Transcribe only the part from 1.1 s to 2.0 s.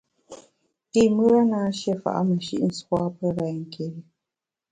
mùra na shié